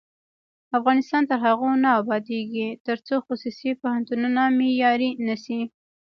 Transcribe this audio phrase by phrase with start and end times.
[0.77, 5.61] افغانستان تر هغو نه ابادیږي، ترڅو خصوصي پوهنتونونه معیاري نشي.